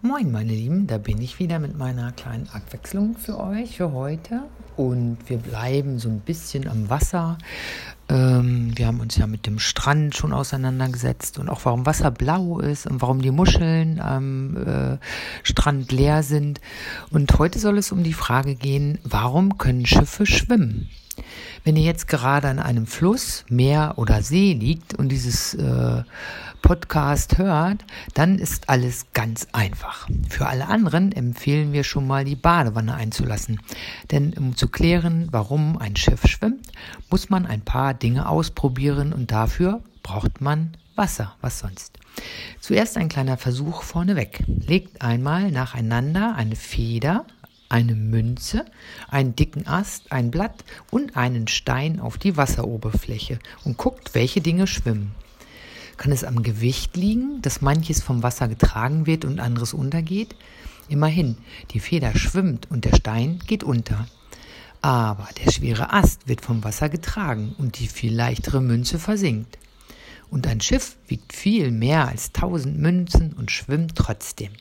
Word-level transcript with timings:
Moin, 0.00 0.30
meine 0.30 0.52
Lieben, 0.52 0.86
da 0.86 0.96
bin 0.96 1.20
ich 1.20 1.40
wieder 1.40 1.58
mit 1.58 1.76
meiner 1.76 2.12
kleinen 2.12 2.48
Abwechslung 2.52 3.16
für 3.16 3.36
euch 3.40 3.78
für 3.78 3.90
heute. 3.90 4.44
Und 4.76 5.18
wir 5.26 5.38
bleiben 5.38 5.98
so 5.98 6.08
ein 6.08 6.20
bisschen 6.20 6.68
am 6.68 6.88
Wasser. 6.88 7.36
Ähm, 8.08 8.72
wir 8.76 8.86
haben 8.86 9.00
uns 9.00 9.16
ja 9.16 9.26
mit 9.26 9.46
dem 9.46 9.58
Strand 9.58 10.16
schon 10.16 10.32
auseinandergesetzt 10.32 11.38
und 11.38 11.48
auch 11.48 11.64
warum 11.64 11.86
Wasser 11.86 12.10
blau 12.10 12.58
ist 12.58 12.86
und 12.86 13.02
warum 13.02 13.20
die 13.20 13.30
Muscheln 13.30 14.00
am 14.00 14.56
äh, 14.56 14.98
Strand 15.42 15.92
leer 15.92 16.22
sind. 16.22 16.60
Und 17.10 17.38
heute 17.38 17.58
soll 17.58 17.78
es 17.78 17.92
um 17.92 18.02
die 18.02 18.14
Frage 18.14 18.54
gehen, 18.54 18.98
warum 19.04 19.58
können 19.58 19.86
Schiffe 19.86 20.26
schwimmen? 20.26 20.88
Wenn 21.64 21.76
ihr 21.76 21.84
jetzt 21.84 22.08
gerade 22.08 22.48
an 22.48 22.58
einem 22.58 22.86
Fluss, 22.86 23.44
Meer 23.48 23.94
oder 23.96 24.22
See 24.22 24.52
liegt 24.52 24.94
und 24.94 25.08
dieses 25.08 25.54
äh, 25.54 26.02
Podcast 26.62 27.38
hört, 27.38 27.84
dann 28.14 28.38
ist 28.38 28.68
alles 28.68 29.06
ganz 29.12 29.48
einfach. 29.52 30.08
Für 30.28 30.46
alle 30.46 30.68
anderen 30.68 31.12
empfehlen 31.12 31.72
wir 31.72 31.84
schon 31.84 32.06
mal 32.06 32.24
die 32.24 32.36
Badewanne 32.36 32.94
einzulassen. 32.94 33.60
Denn 34.10 34.32
um 34.34 34.56
zu 34.56 34.68
klären, 34.68 35.28
warum 35.30 35.76
ein 35.78 35.96
Schiff 35.96 36.26
schwimmt, 36.26 36.67
muss 37.10 37.30
man 37.30 37.46
ein 37.46 37.62
paar 37.62 37.94
Dinge 37.94 38.28
ausprobieren 38.28 39.12
und 39.12 39.30
dafür 39.30 39.80
braucht 40.02 40.40
man 40.40 40.76
Wasser, 40.96 41.36
was 41.40 41.60
sonst. 41.60 41.98
Zuerst 42.60 42.96
ein 42.96 43.08
kleiner 43.08 43.36
Versuch 43.36 43.82
vorneweg. 43.82 44.42
Legt 44.46 45.02
einmal 45.02 45.50
nacheinander 45.50 46.34
eine 46.34 46.56
Feder, 46.56 47.24
eine 47.68 47.94
Münze, 47.94 48.64
einen 49.08 49.36
dicken 49.36 49.66
Ast, 49.66 50.10
ein 50.10 50.30
Blatt 50.30 50.64
und 50.90 51.16
einen 51.16 51.48
Stein 51.48 52.00
auf 52.00 52.18
die 52.18 52.36
Wasseroberfläche 52.36 53.38
und 53.64 53.76
guckt, 53.76 54.14
welche 54.14 54.40
Dinge 54.40 54.66
schwimmen. 54.66 55.12
Kann 55.96 56.12
es 56.12 56.24
am 56.24 56.42
Gewicht 56.42 56.96
liegen, 56.96 57.42
dass 57.42 57.60
manches 57.60 58.02
vom 58.02 58.22
Wasser 58.22 58.48
getragen 58.48 59.06
wird 59.06 59.24
und 59.24 59.40
anderes 59.40 59.74
untergeht? 59.74 60.34
Immerhin, 60.88 61.36
die 61.72 61.80
Feder 61.80 62.16
schwimmt 62.16 62.70
und 62.70 62.84
der 62.84 62.96
Stein 62.96 63.40
geht 63.46 63.64
unter. 63.64 64.06
Aber 64.80 65.28
der 65.44 65.50
schwere 65.50 65.92
Ast 65.92 66.28
wird 66.28 66.40
vom 66.40 66.62
Wasser 66.62 66.88
getragen 66.88 67.54
und 67.58 67.78
die 67.78 67.88
viel 67.88 68.14
leichtere 68.14 68.60
Münze 68.60 68.98
versinkt. 68.98 69.58
Und 70.30 70.46
ein 70.46 70.60
Schiff 70.60 70.96
wiegt 71.06 71.32
viel 71.32 71.70
mehr 71.70 72.06
als 72.06 72.32
tausend 72.32 72.78
Münzen 72.78 73.32
und 73.32 73.50
schwimmt 73.50 73.94
trotzdem. 73.96 74.52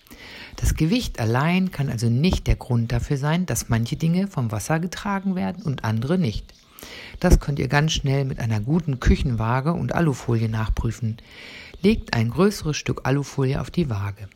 Das 0.56 0.76
Gewicht 0.76 1.20
allein 1.20 1.72
kann 1.72 1.90
also 1.90 2.10
nicht 2.10 2.48
der 2.48 2.56
Grund 2.56 2.92
dafür 2.92 3.18
sein, 3.18 3.46
dass 3.46 3.70
manche 3.70 3.98
Dinge 3.98 4.28
vom 4.28 4.52
Wasser 4.52 4.80
getragen 4.80 5.36
werden 5.36 5.64
und 5.64 5.84
andere 5.84 6.18
nicht. 6.18 6.54
Das 7.20 7.40
könnt 7.40 7.60
ihr 7.60 7.68
ganz 7.68 7.92
schnell 7.92 8.26
mit 8.26 8.40
einer 8.40 8.60
guten 8.60 9.00
Küchenwaage 9.00 9.74
und 9.74 9.94
Alufolie 9.94 10.50
nachprüfen. 10.50 11.18
Legt 11.82 12.14
ein 12.14 12.30
größeres 12.30 12.78
Stück 12.78 13.02
Alufolie 13.06 13.60
auf 13.60 13.70
die 13.70 13.90
Waage. 13.90 14.30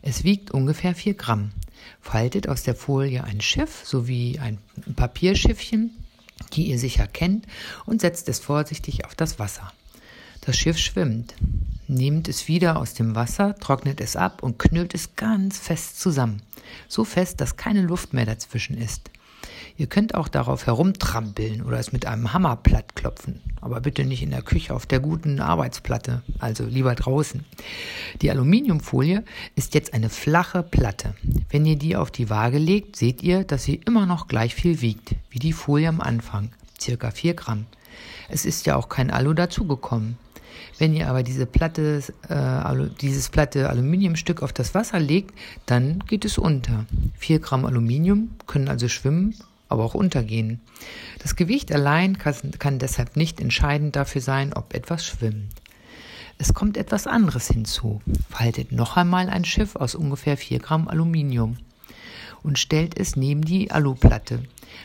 Es 0.00 0.24
wiegt 0.24 0.52
ungefähr 0.52 0.94
4 0.94 1.14
Gramm. 1.14 1.50
Faltet 2.00 2.48
aus 2.48 2.62
der 2.62 2.74
Folie 2.74 3.24
ein 3.24 3.40
Schiff 3.40 3.82
sowie 3.84 4.38
ein 4.38 4.58
Papierschiffchen, 4.96 5.90
die 6.52 6.68
ihr 6.68 6.78
sicher 6.78 7.06
kennt, 7.06 7.46
und 7.86 8.00
setzt 8.00 8.28
es 8.28 8.38
vorsichtig 8.38 9.04
auf 9.04 9.14
das 9.14 9.38
Wasser. 9.38 9.72
Das 10.40 10.56
Schiff 10.56 10.78
schwimmt. 10.78 11.34
Nehmt 11.88 12.28
es 12.28 12.48
wieder 12.48 12.76
aus 12.76 12.94
dem 12.94 13.14
Wasser, 13.14 13.54
trocknet 13.58 14.00
es 14.00 14.14
ab 14.14 14.42
und 14.42 14.58
knüllt 14.58 14.94
es 14.94 15.16
ganz 15.16 15.58
fest 15.58 16.00
zusammen. 16.00 16.42
So 16.86 17.04
fest, 17.04 17.40
dass 17.40 17.56
keine 17.56 17.82
Luft 17.82 18.12
mehr 18.12 18.26
dazwischen 18.26 18.76
ist. 18.76 19.10
Ihr 19.78 19.86
könnt 19.86 20.16
auch 20.16 20.26
darauf 20.26 20.66
herumtrampeln 20.66 21.62
oder 21.62 21.78
es 21.78 21.92
mit 21.92 22.04
einem 22.04 22.32
Hammer 22.32 22.56
platt 22.56 22.96
klopfen, 22.96 23.40
aber 23.60 23.80
bitte 23.80 24.04
nicht 24.04 24.24
in 24.24 24.30
der 24.30 24.42
Küche 24.42 24.74
auf 24.74 24.86
der 24.86 24.98
guten 24.98 25.38
Arbeitsplatte, 25.38 26.22
also 26.40 26.64
lieber 26.64 26.96
draußen. 26.96 27.44
Die 28.20 28.32
Aluminiumfolie 28.32 29.22
ist 29.54 29.74
jetzt 29.74 29.94
eine 29.94 30.10
flache 30.10 30.64
Platte. 30.64 31.14
Wenn 31.48 31.64
ihr 31.64 31.76
die 31.76 31.94
auf 31.94 32.10
die 32.10 32.28
Waage 32.28 32.58
legt, 32.58 32.96
seht 32.96 33.22
ihr, 33.22 33.44
dass 33.44 33.62
sie 33.62 33.76
immer 33.76 34.04
noch 34.04 34.26
gleich 34.26 34.52
viel 34.52 34.80
wiegt, 34.80 35.14
wie 35.30 35.38
die 35.38 35.52
Folie 35.52 35.88
am 35.88 36.00
Anfang, 36.00 36.50
circa 36.80 37.12
4 37.12 37.34
Gramm. 37.34 37.66
Es 38.28 38.44
ist 38.44 38.66
ja 38.66 38.74
auch 38.74 38.88
kein 38.88 39.12
Alu 39.12 39.32
dazugekommen. 39.32 40.18
Wenn 40.78 40.92
ihr 40.92 41.08
aber 41.08 41.22
diese 41.22 41.46
Platte, 41.46 42.02
äh, 42.28 42.88
dieses 43.00 43.28
platte 43.28 43.70
Aluminiumstück 43.70 44.42
auf 44.42 44.52
das 44.52 44.74
Wasser 44.74 44.98
legt, 44.98 45.38
dann 45.66 46.02
geht 46.08 46.24
es 46.24 46.36
unter. 46.36 46.84
4 47.18 47.38
Gramm 47.38 47.64
Aluminium 47.64 48.30
können 48.48 48.66
also 48.66 48.88
schwimmen, 48.88 49.36
aber 49.68 49.84
auch 49.84 49.94
untergehen. 49.94 50.60
Das 51.20 51.36
Gewicht 51.36 51.72
allein 51.72 52.18
kann, 52.18 52.34
kann 52.58 52.78
deshalb 52.78 53.16
nicht 53.16 53.40
entscheidend 53.40 53.96
dafür 53.96 54.20
sein, 54.20 54.52
ob 54.52 54.74
etwas 54.74 55.04
schwimmt. 55.04 55.52
Es 56.38 56.54
kommt 56.54 56.76
etwas 56.76 57.06
anderes 57.06 57.48
hinzu. 57.48 58.00
Faltet 58.30 58.70
noch 58.72 58.96
einmal 58.96 59.28
ein 59.28 59.44
Schiff 59.44 59.76
aus 59.76 59.94
ungefähr 59.94 60.36
4 60.36 60.60
Gramm 60.60 60.88
Aluminium 60.88 61.56
und 62.42 62.58
stellt 62.58 62.98
es 62.98 63.16
neben 63.16 63.42
die 63.42 63.70
Aluplatte. 63.70 64.44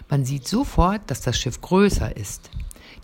Man 0.09 0.25
sieht 0.25 0.47
sofort, 0.47 1.01
dass 1.11 1.22
das 1.22 1.38
Schiff 1.38 1.61
größer 1.61 2.17
ist. 2.17 2.49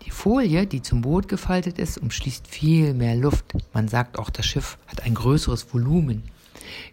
Die 0.04 0.10
Folie, 0.10 0.66
die 0.66 0.82
zum 0.82 1.02
Boot 1.02 1.28
gefaltet 1.28 1.78
ist, 1.78 1.98
umschließt 1.98 2.48
viel 2.48 2.94
mehr 2.94 3.14
Luft. 3.14 3.52
Man 3.72 3.86
sagt 3.86 4.18
auch, 4.18 4.30
das 4.30 4.46
Schiff 4.46 4.78
hat 4.86 5.02
ein 5.02 5.14
größeres 5.14 5.72
Volumen. 5.72 6.24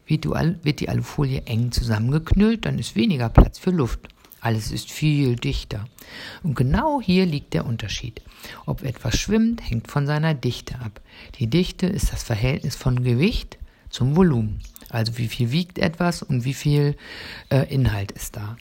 Wird 0.06 0.80
die 0.80 0.90
Alufolie 0.90 1.42
eng 1.46 1.72
zusammengeknüllt, 1.72 2.66
dann 2.66 2.78
ist 2.78 2.96
weniger 2.96 3.30
Platz 3.30 3.58
für 3.58 3.72
Luft. 3.72 4.08
Alles 4.40 4.72
ist 4.72 4.92
viel 4.92 5.36
dichter. 5.36 5.86
Und 6.44 6.56
genau 6.56 7.02
hier 7.02 7.26
liegt 7.26 7.54
der 7.54 7.66
Unterschied. 7.66 8.22
Ob 8.66 8.84
etwas 8.84 9.18
schwimmt, 9.18 9.68
hängt 9.68 9.90
von 9.90 10.06
seiner 10.06 10.34
Dichte 10.34 10.80
ab. 10.80 11.02
Die 11.40 11.48
Dichte 11.48 11.88
ist 11.88 12.14
das 12.14 12.24
Verhältnis 12.24 12.76
von 12.76 13.04
Gewicht 13.04 13.58
zum 13.90 14.16
Volumen. 14.16 14.62
Also 14.90 15.18
wie 15.18 15.28
viel 15.28 15.52
wiegt 15.52 15.80
etwas 15.80 16.22
und 16.24 16.46
wie 16.46 16.54
viel 16.54 16.96
äh, 17.50 17.74
Inhalt 17.74 18.12
ist 18.12 18.36
da. 18.36 18.58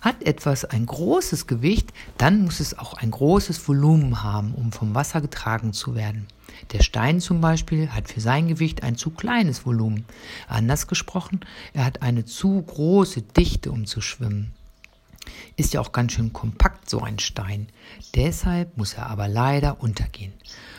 Hat 0.00 0.22
etwas 0.22 0.64
ein 0.64 0.86
großes 0.86 1.46
Gewicht, 1.46 1.92
dann 2.16 2.44
muss 2.44 2.60
es 2.60 2.78
auch 2.78 2.94
ein 2.94 3.10
großes 3.10 3.68
Volumen 3.68 4.22
haben, 4.22 4.54
um 4.54 4.72
vom 4.72 4.94
Wasser 4.94 5.20
getragen 5.20 5.72
zu 5.72 5.94
werden. 5.94 6.26
Der 6.72 6.82
Stein 6.82 7.20
zum 7.20 7.40
Beispiel 7.40 7.90
hat 7.90 8.08
für 8.08 8.20
sein 8.20 8.48
Gewicht 8.48 8.82
ein 8.82 8.96
zu 8.96 9.10
kleines 9.10 9.66
Volumen. 9.66 10.04
Anders 10.48 10.86
gesprochen, 10.86 11.40
er 11.72 11.84
hat 11.84 12.02
eine 12.02 12.24
zu 12.24 12.62
große 12.62 13.22
Dichte, 13.22 13.70
um 13.70 13.86
zu 13.86 14.00
schwimmen. 14.00 14.52
Ist 15.60 15.74
ja 15.74 15.82
auch 15.82 15.92
ganz 15.92 16.12
schön 16.12 16.32
kompakt, 16.32 16.88
so 16.88 17.02
ein 17.02 17.18
Stein. 17.18 17.66
Deshalb 18.14 18.78
muss 18.78 18.94
er 18.94 19.10
aber 19.10 19.28
leider 19.28 19.82
untergehen. 19.82 20.32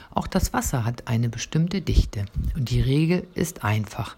Auch 0.10 0.26
das 0.26 0.54
Wasser 0.54 0.86
hat 0.86 1.08
eine 1.08 1.30
bestimmte 1.30 1.82
Dichte 1.82 2.26
und 2.56 2.72
die 2.72 2.82
Regel 2.82 3.28
ist 3.36 3.64
einfach. 3.64 4.18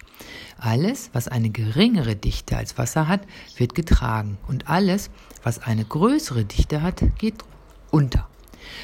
Alles, 0.57 1.09
was 1.11 1.27
eine 1.27 1.49
geringere 1.49 2.15
Dichte 2.15 2.55
als 2.55 2.77
Wasser 2.77 3.09
hat, 3.09 3.23
wird 3.57 3.75
getragen 3.75 4.37
und 4.47 4.69
alles, 4.69 5.09
was 5.43 5.59
eine 5.59 5.83
größere 5.83 6.45
Dichte 6.45 6.81
hat, 6.81 7.03
geht 7.17 7.43
unter. 7.91 8.29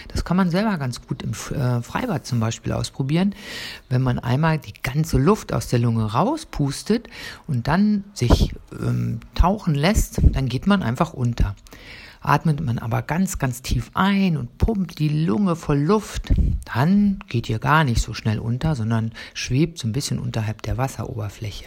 Das 0.08 0.26
kann 0.26 0.38
man 0.38 0.50
selber 0.50 0.78
ganz 0.78 1.06
gut 1.06 1.24
im 1.24 1.32
äh, 1.32 1.82
Freibad 1.82 2.26
zum 2.26 2.40
Beispiel 2.40 2.72
ausprobieren. 2.72 3.36
Wenn 3.90 4.02
man 4.02 4.20
einmal 4.20 4.58
die 4.58 4.74
ganze 4.82 5.18
Luft 5.18 5.54
aus 5.54 5.68
der 5.68 5.80
Lunge 5.80 6.14
rauspustet 6.14 7.08
und 7.48 7.68
dann 7.68 8.04
sich 8.14 8.56
ähm, 8.80 9.20
tauchen 9.36 9.76
lässt, 9.76 10.22
dann 10.32 10.48
geht 10.48 10.68
man 10.68 10.84
einfach 10.84 11.14
unter. 11.14 11.56
Atmet 12.22 12.60
man 12.60 12.80
aber 12.80 13.02
ganz, 13.02 13.40
ganz 13.40 13.62
tief 13.62 13.92
ein 13.94 14.36
und 14.36 14.58
pumpt 14.58 15.00
die 15.00 15.26
Lunge 15.26 15.56
voll 15.56 15.80
Luft, 15.80 16.34
dann 16.74 17.20
geht 17.28 17.50
ihr 17.50 17.60
gar 17.60 17.84
nicht 17.86 18.02
so 18.02 18.14
schnell 18.14 18.40
unter, 18.40 18.76
sondern 18.76 19.14
schwebt 19.34 19.80
so 19.80 19.88
ein 19.88 19.94
bisschen 19.94 20.20
unterhalb 20.20 20.62
der 20.64 20.78
Wasseroberfläche. 20.78 21.66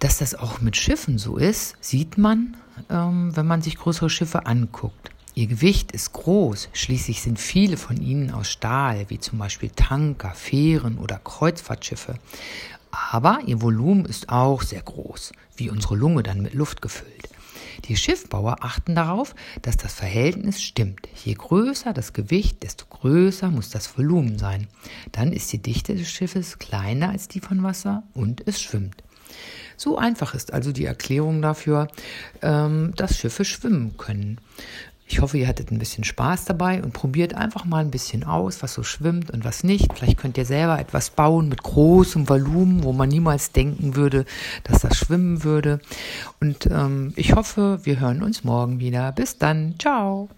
Dass 0.00 0.18
das 0.18 0.34
auch 0.34 0.60
mit 0.60 0.76
Schiffen 0.76 1.18
so 1.18 1.36
ist, 1.36 1.76
sieht 1.80 2.18
man, 2.18 2.56
ähm, 2.88 3.34
wenn 3.36 3.46
man 3.46 3.62
sich 3.62 3.76
größere 3.76 4.10
Schiffe 4.10 4.46
anguckt. 4.46 5.10
Ihr 5.40 5.46
Gewicht 5.46 5.92
ist 5.92 6.12
groß, 6.12 6.68
schließlich 6.74 7.22
sind 7.22 7.40
viele 7.40 7.78
von 7.78 7.98
ihnen 7.98 8.30
aus 8.30 8.50
Stahl, 8.50 9.06
wie 9.08 9.18
zum 9.18 9.38
Beispiel 9.38 9.70
Tanker, 9.70 10.34
Fähren 10.34 10.98
oder 10.98 11.18
Kreuzfahrtschiffe. 11.18 12.16
Aber 12.90 13.38
ihr 13.46 13.62
Volumen 13.62 14.04
ist 14.04 14.28
auch 14.28 14.60
sehr 14.60 14.82
groß, 14.82 15.32
wie 15.56 15.70
unsere 15.70 15.96
Lunge 15.96 16.22
dann 16.22 16.42
mit 16.42 16.52
Luft 16.52 16.82
gefüllt. 16.82 17.30
Die 17.86 17.96
Schiffbauer 17.96 18.58
achten 18.60 18.94
darauf, 18.94 19.34
dass 19.62 19.78
das 19.78 19.94
Verhältnis 19.94 20.62
stimmt. 20.62 21.08
Je 21.24 21.32
größer 21.32 21.94
das 21.94 22.12
Gewicht, 22.12 22.62
desto 22.62 22.84
größer 22.90 23.50
muss 23.50 23.70
das 23.70 23.96
Volumen 23.96 24.38
sein. 24.38 24.68
Dann 25.10 25.32
ist 25.32 25.50
die 25.54 25.62
Dichte 25.62 25.94
des 25.94 26.10
Schiffes 26.10 26.58
kleiner 26.58 27.08
als 27.08 27.28
die 27.28 27.40
von 27.40 27.62
Wasser 27.62 28.02
und 28.12 28.46
es 28.46 28.60
schwimmt. 28.60 29.02
So 29.78 29.96
einfach 29.96 30.34
ist 30.34 30.52
also 30.52 30.72
die 30.72 30.84
Erklärung 30.84 31.40
dafür, 31.40 31.88
ähm, 32.42 32.92
dass 32.96 33.16
Schiffe 33.16 33.46
schwimmen 33.46 33.96
können. 33.96 34.38
Ich 35.10 35.20
hoffe, 35.20 35.38
ihr 35.38 35.48
hattet 35.48 35.72
ein 35.72 35.78
bisschen 35.80 36.04
Spaß 36.04 36.44
dabei 36.44 36.80
und 36.80 36.92
probiert 36.92 37.34
einfach 37.34 37.64
mal 37.64 37.80
ein 37.80 37.90
bisschen 37.90 38.22
aus, 38.22 38.62
was 38.62 38.74
so 38.74 38.84
schwimmt 38.84 39.32
und 39.32 39.44
was 39.44 39.64
nicht. 39.64 39.92
Vielleicht 39.92 40.18
könnt 40.18 40.38
ihr 40.38 40.44
selber 40.44 40.78
etwas 40.78 41.10
bauen 41.10 41.48
mit 41.48 41.64
großem 41.64 42.28
Volumen, 42.28 42.84
wo 42.84 42.92
man 42.92 43.08
niemals 43.08 43.50
denken 43.50 43.96
würde, 43.96 44.24
dass 44.62 44.82
das 44.82 44.96
schwimmen 44.96 45.42
würde. 45.42 45.80
Und 46.40 46.66
ähm, 46.66 47.12
ich 47.16 47.34
hoffe, 47.34 47.80
wir 47.82 47.98
hören 47.98 48.22
uns 48.22 48.44
morgen 48.44 48.78
wieder. 48.78 49.10
Bis 49.10 49.36
dann. 49.36 49.74
Ciao. 49.80 50.28